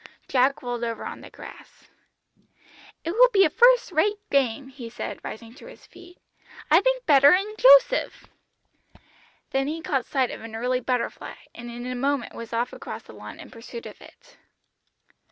Jack 0.27 0.63
rolled 0.63 0.83
over 0.83 1.05
on 1.05 1.21
the 1.21 1.29
grass. 1.29 1.91
"It 3.03 3.11
will 3.11 3.29
be 3.29 3.45
a 3.45 3.51
first 3.51 3.91
rate 3.91 4.17
game," 4.31 4.67
he 4.69 4.89
said, 4.89 5.19
rising 5.23 5.53
to 5.53 5.67
his 5.67 5.85
feet; 5.85 6.17
"I 6.71 6.81
think 6.81 7.05
better 7.05 7.29
than 7.33 7.53
Joseph!" 7.59 8.25
Then 9.51 9.67
he 9.67 9.79
caught 9.83 10.07
sight 10.07 10.31
of 10.31 10.41
an 10.41 10.55
early 10.55 10.79
butterfly, 10.79 11.35
and 11.53 11.69
in 11.69 11.85
a 11.85 11.93
moment 11.93 12.33
was 12.33 12.51
off 12.51 12.73
across 12.73 13.03
the 13.03 13.13
lawn 13.13 13.39
in 13.39 13.51
pursuit 13.51 13.85
of 13.85 14.01
it. 14.01 14.37